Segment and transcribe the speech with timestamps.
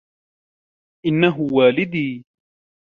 [1.05, 2.23] إنه والدي.